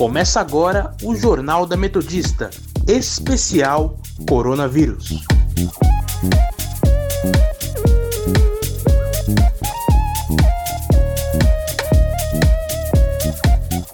[0.00, 2.50] Começa agora o Jornal da Metodista,
[2.88, 5.24] especial Coronavírus.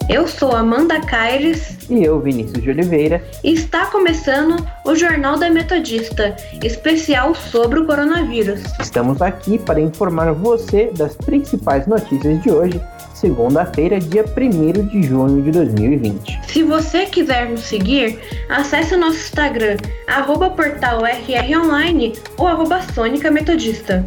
[0.09, 1.75] Eu sou Amanda Caires.
[1.89, 3.23] E eu, Vinícius de Oliveira.
[3.45, 8.62] Está começando o Jornal da Metodista, especial sobre o coronavírus.
[8.80, 12.80] Estamos aqui para informar você das principais notícias de hoje
[13.16, 16.41] segunda-feira, dia 1 de junho de 2020.
[16.46, 19.77] Se você quiser nos seguir, acesse o nosso Instagram,
[20.07, 24.05] arroba portal RRonline ou arroba Sônica Metodista.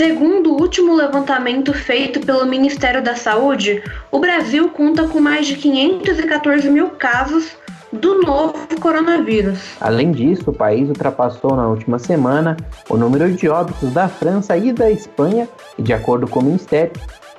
[0.00, 5.56] Segundo o último levantamento feito pelo Ministério da Saúde, o Brasil conta com mais de
[5.56, 7.54] 514 mil casos
[7.92, 9.58] do novo coronavírus.
[9.78, 12.56] Além disso, o país ultrapassou na última semana
[12.88, 15.46] o número de óbitos da França e da Espanha,
[15.76, 16.92] e de acordo com o Ministério,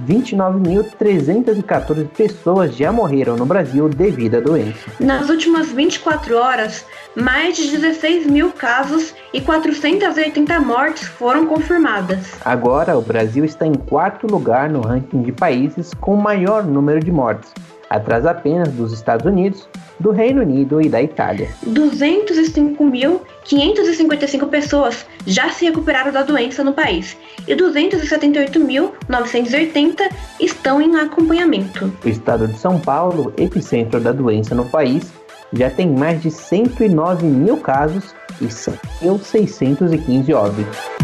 [0.04, 4.92] 29.314 pessoas já morreram no Brasil devido à doença.
[5.00, 6.86] Nas últimas 24 horas,
[7.16, 12.36] mais de 16 mil casos e 480 mortes foram confirmadas.
[12.44, 17.12] Agora, o Brasil está em quarto lugar no ranking de países com maior número de
[17.12, 17.52] mortes,
[17.92, 19.68] atrás apenas dos Estados Unidos,
[20.00, 21.50] do Reino Unido e da Itália.
[21.68, 27.16] 205.555 pessoas já se recuperaram da doença no país
[27.48, 30.10] e 278.980
[30.40, 31.94] estão em acompanhamento.
[32.04, 35.14] O estado de São Paulo, epicentro da doença no país,
[35.54, 41.01] já tem mais de 109 mil casos e 615 óbitos.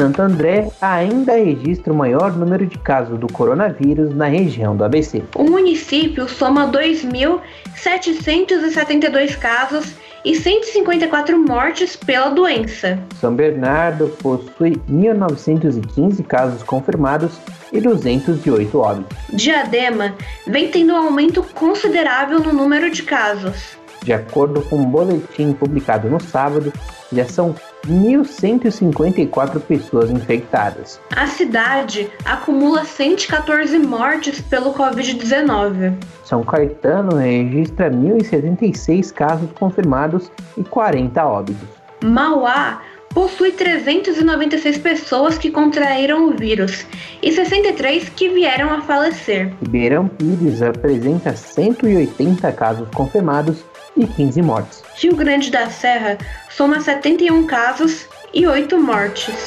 [0.00, 5.22] Santo André ainda registra o maior número de casos do coronavírus na região do ABC.
[5.34, 9.92] O município soma 2.772 casos
[10.24, 12.98] e 154 mortes pela doença.
[13.20, 17.38] São Bernardo possui 1.915 casos confirmados
[17.70, 19.18] e 208 óbitos.
[19.34, 20.14] Diadema
[20.46, 23.78] vem tendo um aumento considerável no número de casos.
[24.02, 26.72] De acordo com um boletim publicado no sábado,
[27.12, 27.54] já são
[27.86, 31.00] 1.154 pessoas infectadas.
[31.14, 35.94] A cidade acumula 114 mortes pelo Covid-19.
[36.24, 41.68] São Caetano registra 1.076 casos confirmados e 40 óbitos.
[42.02, 42.80] Mauá
[43.12, 46.86] possui 396 pessoas que contraíram o vírus
[47.22, 49.52] e 63 que vieram a falecer.
[49.60, 53.64] Ribeirão Pires apresenta 180 casos confirmados
[54.02, 54.82] e 15 mortes.
[54.96, 56.16] Rio Grande da Serra
[56.48, 59.44] soma 71 casos e 8 mortes.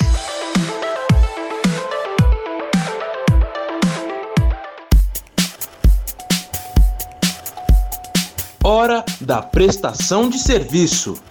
[8.63, 11.21] Hora da prestação de serviço.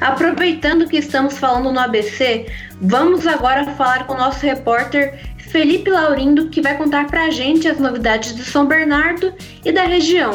[0.00, 2.46] Aproveitando que estamos falando no ABC,
[2.80, 7.78] vamos agora falar com o nosso repórter Felipe Laurindo, que vai contar pra gente as
[7.78, 9.32] novidades de São Bernardo
[9.64, 10.32] e da região.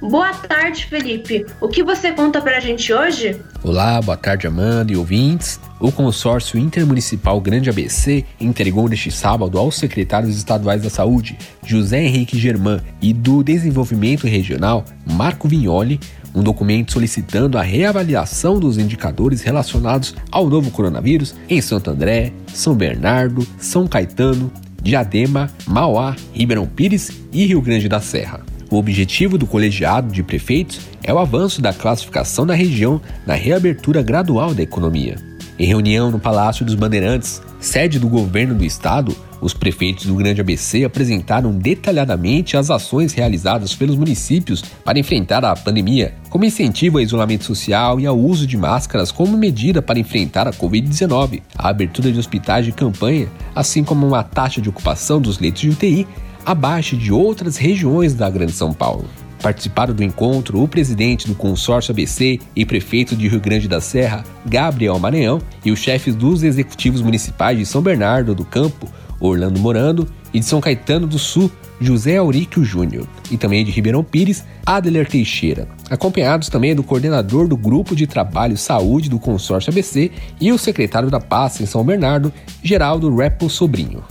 [0.00, 1.44] Boa tarde, Felipe.
[1.60, 3.40] O que você conta pra gente hoje?
[3.64, 5.58] Olá, boa tarde, Amanda e ouvintes.
[5.80, 11.36] O consórcio intermunicipal Grande ABC entregou neste sábado aos secretários estaduais da Saúde,
[11.66, 15.98] José Henrique Germán, e do Desenvolvimento Regional, Marco Vignoli,
[16.34, 22.74] um documento solicitando a reavaliação dos indicadores relacionados ao novo coronavírus em Santo André, São
[22.74, 24.50] Bernardo, São Caetano,
[24.82, 28.40] Diadema, Mauá, Ribeirão Pires e Rio Grande da Serra.
[28.70, 34.02] O objetivo do colegiado de prefeitos é o avanço da classificação da região na reabertura
[34.02, 35.16] gradual da economia.
[35.58, 40.40] Em reunião no Palácio dos Bandeirantes, sede do governo do estado, os prefeitos do Grande
[40.40, 47.02] ABC apresentaram detalhadamente as ações realizadas pelos municípios para enfrentar a pandemia, como incentivo ao
[47.02, 52.12] isolamento social e ao uso de máscaras como medida para enfrentar a Covid-19, a abertura
[52.12, 56.06] de hospitais de campanha, assim como uma taxa de ocupação dos leitos de UTI
[56.46, 59.08] abaixo de outras regiões da Grande São Paulo.
[59.42, 64.24] Participaram do encontro o presidente do consórcio ABC e prefeito de Rio Grande da Serra,
[64.46, 68.88] Gabriel Maranhão, e os chefes dos executivos municipais de São Bernardo do Campo,
[69.28, 74.02] Orlando Morando, e de São Caetano do Sul, José Auríquio Júnior, e também de Ribeirão
[74.02, 80.10] Pires, Adeler Teixeira, acompanhados também do coordenador do Grupo de Trabalho Saúde do Consórcio ABC
[80.40, 82.32] e o secretário da pasta em São Bernardo,
[82.62, 84.02] Geraldo Repo Sobrinho.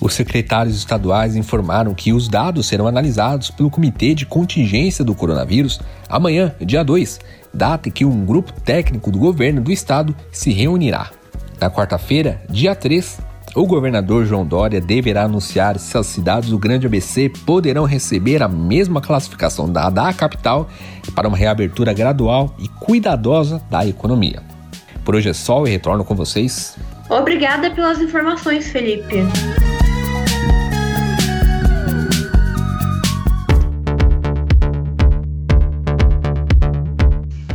[0.00, 5.78] Os secretários estaduais informaram que os dados serão analisados pelo Comitê de Contingência do Coronavírus
[6.08, 7.20] amanhã, dia 2,
[7.52, 11.10] data em que um grupo técnico do governo do estado se reunirá.
[11.60, 13.18] Na quarta-feira, dia 3,
[13.54, 18.48] o governador João Dória deverá anunciar se as cidades do Grande ABC poderão receber a
[18.48, 20.68] mesma classificação dada à capital
[21.14, 24.42] para uma reabertura gradual e cuidadosa da economia.
[25.04, 26.76] Por hoje é só e retorno com vocês.
[27.08, 29.24] Obrigada pelas informações, Felipe.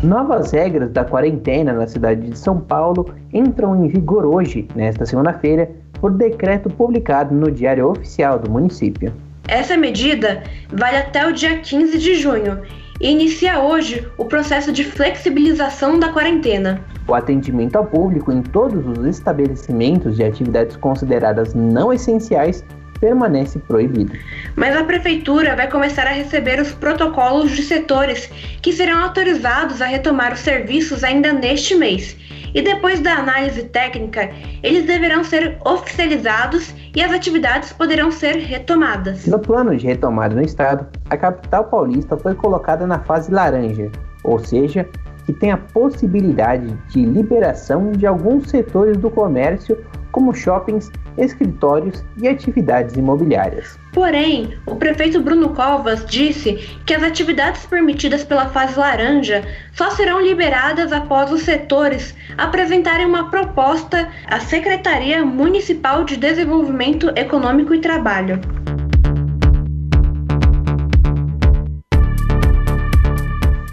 [0.04, 5.68] Novas regras da quarentena na cidade de São Paulo entram em vigor hoje, nesta segunda-feira,
[6.06, 9.12] por decreto publicado no Diário Oficial do município.
[9.48, 12.62] Essa medida vale até o dia 15 de junho
[13.02, 16.80] e inicia hoje o processo de flexibilização da quarentena.
[17.08, 22.64] O atendimento ao público em todos os estabelecimentos de atividades consideradas não essenciais
[23.00, 24.14] permanece proibido.
[24.56, 28.30] Mas a prefeitura vai começar a receber os protocolos de setores
[28.62, 32.18] que serão autorizados a retomar os serviços ainda neste mês
[32.56, 34.30] e depois da análise técnica,
[34.64, 39.28] eles deverão ser oficializados e as atividades poderão ser retomadas.
[39.28, 43.92] No plano de retomada no estado, a capital paulista foi colocada na fase laranja,
[44.24, 44.88] ou seja,
[45.26, 49.78] que tem a possibilidade de liberação de alguns setores do comércio,
[50.16, 53.78] como shoppings escritórios e atividades imobiliárias.
[53.92, 56.54] Porém, o prefeito Bruno Covas disse
[56.86, 63.30] que as atividades permitidas pela fase laranja só serão liberadas após os setores apresentarem uma
[63.30, 68.40] proposta à Secretaria Municipal de Desenvolvimento Econômico e Trabalho.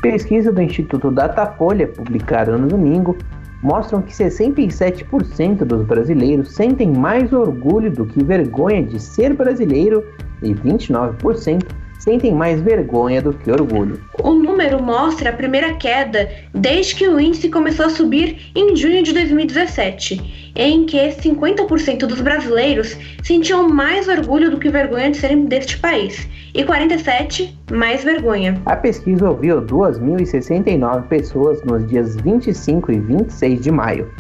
[0.03, 3.17] Pesquisa do Instituto Datafolha, publicada no domingo,
[3.63, 10.05] mostram que 67% dos brasileiros sentem mais orgulho do que vergonha de ser brasileiro
[10.43, 11.63] e 29%
[12.03, 14.01] sentem mais vergonha do que orgulho.
[14.23, 19.05] O número mostra a primeira queda desde que o índice começou a subir em junho
[19.05, 25.45] de 2017, em que 50% dos brasileiros sentiam mais orgulho do que vergonha de serem
[25.45, 28.61] deste país, e 47% mais vergonha.
[28.67, 34.11] A pesquisa ouviu 2.069 pessoas nos dias 25 e 26 de maio.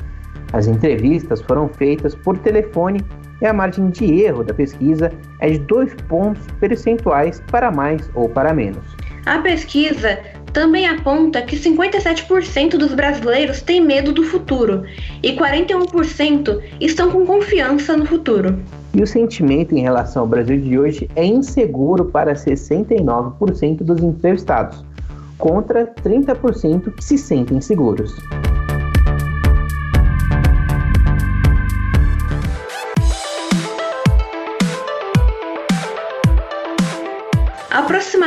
[0.52, 3.00] As entrevistas foram feitas por telefone
[3.42, 8.28] e a margem de erro da pesquisa é de dois pontos percentuais para mais ou
[8.28, 8.84] para menos.
[9.26, 10.18] A pesquisa
[10.52, 14.84] também aponta que 57% dos brasileiros têm medo do futuro
[15.22, 18.58] e 41% estão com confiança no futuro.
[18.94, 24.84] E o sentimento em relação ao Brasil de hoje é inseguro para 69% dos entrevistados,
[25.38, 28.14] contra 30% que se sentem seguros.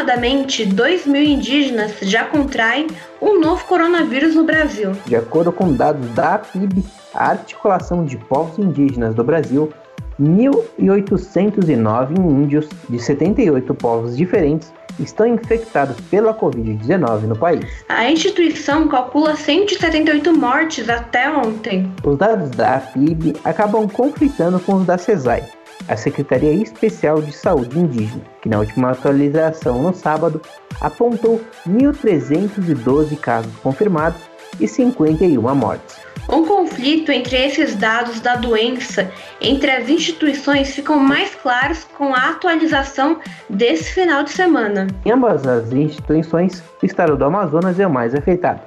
[0.05, 2.85] Aproximadamente 2 mil indígenas já contraem
[3.19, 4.91] o um novo coronavírus no Brasil.
[5.07, 9.74] De acordo com dados da APIB, a Articulação de Povos Indígenas do Brasil,
[10.21, 17.65] 1.809 índios de 78 povos diferentes estão infectados pela Covid-19 no país.
[17.89, 21.91] A instituição calcula 178 mortes até ontem.
[22.03, 25.43] Os dados da APIB acabam conflitando com os da CESAI,
[25.88, 30.41] a Secretaria Especial de Saúde Indígena, que na última atualização no sábado
[30.82, 34.22] apontou 1.312 casos confirmados
[34.60, 35.98] e 51 mortes.
[36.27, 42.29] Um conflito entre esses dados da doença entre as instituições ficam mais claros com a
[42.32, 44.88] atualização desse final de semana.
[45.05, 48.62] Em ambas as instituições, o estado do Amazonas é o mais afetado.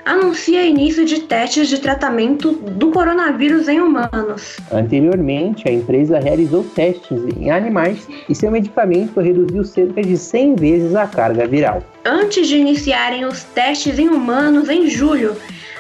[0.04, 4.58] anuncia início de testes de tratamento do coronavírus em humanos.
[4.70, 10.96] Anteriormente, a empresa realizou testes em animais e seu medicamento reduziu cerca de 100 vezes
[10.96, 11.82] a carga viral.
[12.04, 15.36] Antes de iniciarem os testes em humanos em julho,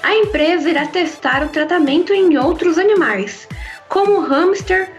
[0.05, 3.47] a empresa irá testar o tratamento em outros animais,
[3.89, 4.91] como hamster,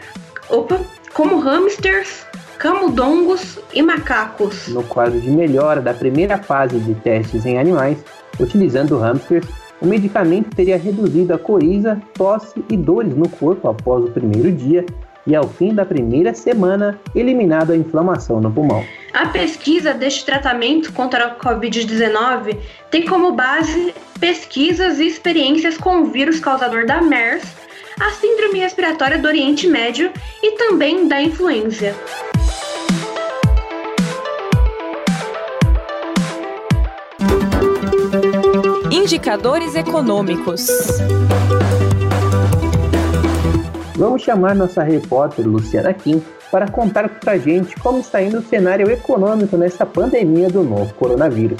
[0.50, 0.80] opa,
[1.14, 2.26] como hamsters,
[2.58, 4.66] camundongos e macacos.
[4.66, 8.04] No quadro de melhora da primeira fase de testes em animais,
[8.40, 9.46] utilizando hamsters,
[9.80, 14.84] o medicamento teria reduzido a coriza, tosse e dores no corpo após o primeiro dia
[15.26, 18.84] e, ao fim da primeira semana, eliminado a inflamação no pulmão.
[19.12, 22.56] A pesquisa deste tratamento contra a Covid-19
[22.90, 27.44] tem como base pesquisas e experiências com o vírus causador da MERS,
[28.00, 31.94] a Síndrome Respiratória do Oriente Médio e também da influenza.
[38.90, 40.66] Indicadores econômicos.
[43.96, 46.22] Vamos chamar nossa repórter Luciana Kim
[46.52, 50.92] para contar para a gente como está indo o cenário econômico nessa pandemia do novo
[50.94, 51.58] coronavírus.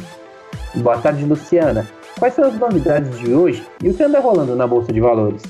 [0.74, 1.86] Boa tarde, Luciana.
[2.18, 5.42] Quais são as novidades de hoje e o que anda rolando na Bolsa de Valores?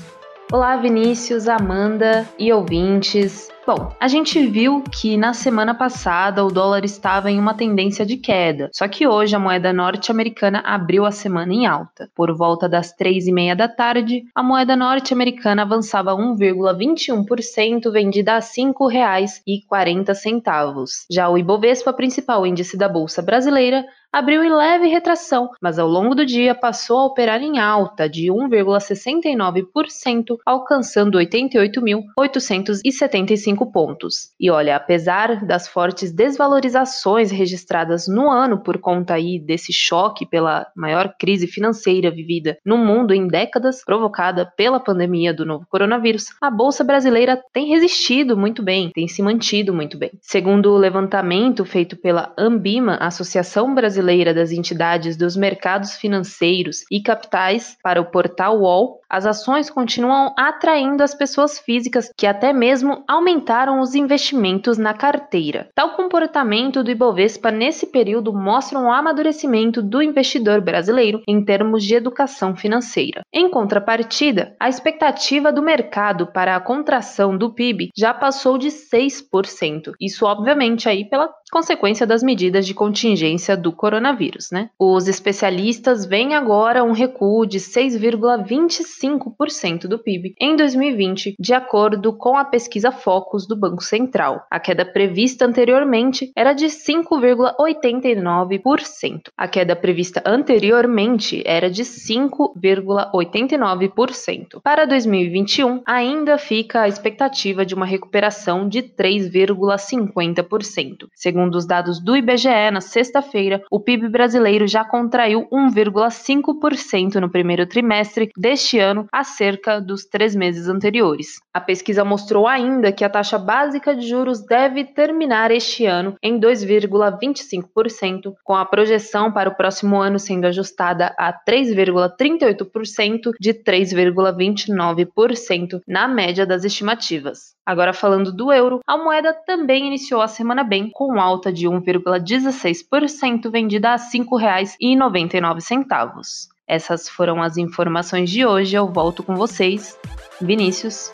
[0.49, 3.49] Olá, Vinícius, Amanda e ouvintes.
[3.65, 8.15] Bom, a gente viu que na semana passada o dólar estava em uma tendência de
[8.15, 12.09] queda, só que hoje a moeda norte-americana abriu a semana em alta.
[12.15, 18.39] Por volta das três e meia da tarde, a moeda norte-americana avançava 1,21%, vendida a
[18.39, 20.87] R$ 5,40.
[21.11, 26.15] Já o Ibovespa, principal índice da Bolsa Brasileira, abriu em leve retração, mas ao longo
[26.15, 34.33] do dia passou a operar em alta de 1,69%, alcançando 88.875 pontos.
[34.39, 40.65] E olha, apesar das fortes desvalorizações registradas no ano por conta aí desse choque pela
[40.75, 46.49] maior crise financeira vivida no mundo em décadas, provocada pela pandemia do novo coronavírus, a
[46.49, 50.11] bolsa brasileira tem resistido muito bem, tem se mantido muito bem.
[50.21, 57.01] Segundo o levantamento feito pela Ambima, Associação Brasileira brasileira das entidades dos mercados financeiros e
[57.01, 63.03] capitais para o portal UOL, as ações continuam atraindo as pessoas físicas que até mesmo
[63.07, 65.69] aumentaram os investimentos na carteira.
[65.73, 71.95] Tal comportamento do Ibovespa nesse período mostra um amadurecimento do investidor brasileiro em termos de
[71.95, 73.21] educação financeira.
[73.33, 79.93] Em contrapartida, a expectativa do mercado para a contração do PIB já passou de 6%.
[79.99, 84.69] Isso obviamente aí pela consequência das medidas de contingência do coronavírus, né?
[84.77, 92.37] Os especialistas veem agora um recuo de 6,25% do PIB em 2020, de acordo com
[92.37, 94.45] a pesquisa Focus do Banco Central.
[94.51, 99.31] A queda prevista anteriormente era de 5,89%.
[99.37, 104.59] A queda prevista anteriormente era de 5,89%.
[104.63, 111.07] Para 2021, ainda fica a expectativa de uma recuperação de 3,50%.
[111.15, 117.29] Segundo Segundo os dados do IBGE, na sexta-feira, o PIB brasileiro já contraiu 1,5% no
[117.29, 121.35] primeiro trimestre deste ano, a cerca dos três meses anteriores.
[121.53, 126.39] A pesquisa mostrou ainda que a taxa básica de juros deve terminar este ano em
[126.39, 136.07] 2,25%, com a projeção para o próximo ano sendo ajustada a 3,38% de 3,29% na
[136.07, 137.55] média das estimativas.
[137.67, 143.51] Agora falando do euro, a moeda também iniciou a semana bem, com alta de 1,16%
[143.51, 146.47] vendida a R$ 5,99.
[146.67, 148.75] Essas foram as informações de hoje.
[148.75, 149.97] Eu volto com vocês.
[150.41, 151.11] Vinícius.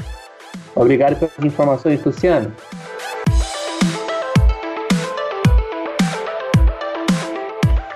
[0.75, 2.51] Obrigado pelas informações, Luciano.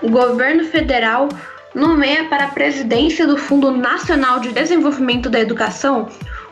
[0.02, 1.30] O governo federal
[1.76, 6.08] nomeia para a presidência do Fundo Nacional de Desenvolvimento da Educação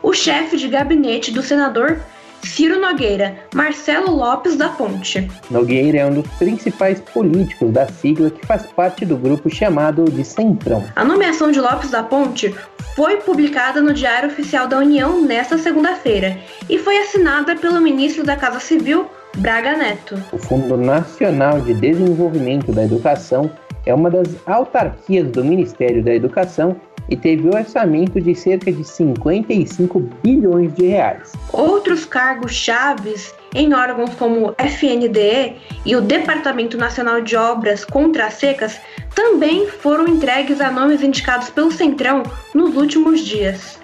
[0.06, 2.00] o chefe de gabinete do senador
[2.42, 5.30] Ciro Nogueira, Marcelo Lopes da Ponte.
[5.50, 10.24] Nogueira é um dos principais políticos da sigla que faz parte do grupo chamado de
[10.24, 10.84] Centrão.
[10.94, 12.54] A nomeação de Lopes da Ponte
[12.94, 16.38] foi publicada no Diário Oficial da União nesta segunda-feira
[16.68, 20.16] e foi assinada pelo ministro da Casa Civil, Braga Neto.
[20.32, 23.50] O Fundo Nacional de Desenvolvimento da Educação
[23.84, 26.76] é uma das autarquias do Ministério da Educação
[27.08, 31.32] e teve um orçamento de cerca de 55 bilhões de reais.
[31.52, 38.26] Outros cargos chaves em órgãos como o FNDE e o Departamento Nacional de Obras contra
[38.26, 38.80] as Secas
[39.14, 42.22] também foram entregues a nomes indicados pelo Centrão
[42.54, 43.78] nos últimos dias.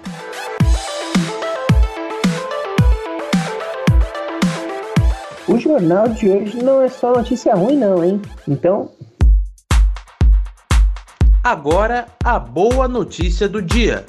[5.47, 8.21] O jornal de hoje não é só notícia ruim não, hein?
[8.47, 8.89] Então,
[11.45, 14.05] Agora, a boa notícia do dia.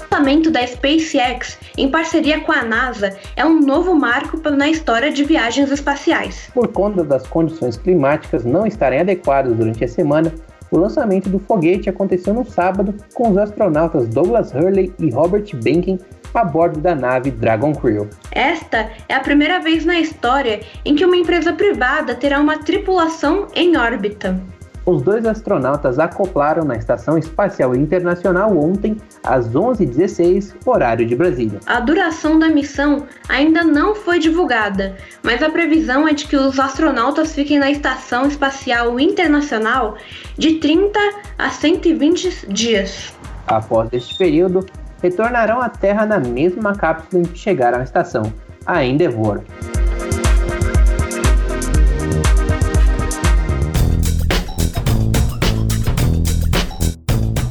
[0.00, 5.12] O lançamento da SpaceX em parceria com a NASA é um novo marco na história
[5.12, 6.48] de viagens espaciais.
[6.54, 10.32] Por conta das condições climáticas não estarem adequadas durante a semana,
[10.70, 15.98] o lançamento do foguete aconteceu no sábado com os astronautas Douglas Hurley e Robert Behnken
[16.40, 18.08] a bordo da nave Dragon Crew.
[18.30, 23.48] Esta é a primeira vez na história em que uma empresa privada terá uma tripulação
[23.54, 24.38] em órbita.
[24.86, 31.58] Os dois astronautas acoplaram na Estação Espacial Internacional ontem, às 11h16, horário de Brasília.
[31.66, 36.60] A duração da missão ainda não foi divulgada, mas a previsão é de que os
[36.60, 39.96] astronautas fiquem na Estação Espacial Internacional
[40.38, 41.00] de 30
[41.36, 43.12] a 120 dias.
[43.48, 44.64] Após este período,
[45.02, 48.32] retornarão à Terra na mesma cápsula em que chegaram à estação,
[48.64, 49.42] a Endeavour.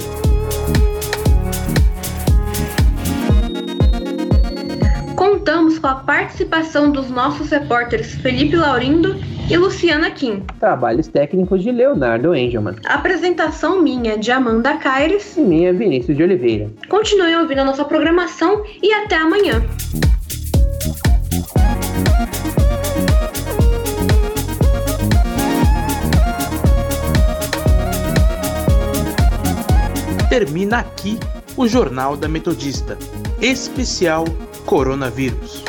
[5.16, 9.16] Contamos com a participação dos nossos repórteres Felipe Laurindo
[9.50, 10.44] e Luciana Kim.
[10.60, 12.76] Trabalhos técnicos de Leonardo Engelman.
[12.86, 15.36] Apresentação minha de Amanda Caires.
[15.36, 16.70] E minha Vinícius de Oliveira.
[16.88, 19.64] Continuem ouvindo a nossa programação e até amanhã.
[30.30, 31.18] termina aqui
[31.58, 32.98] o Jornal da Metodista,
[33.42, 34.24] especial
[34.66, 35.64] Coronavírus.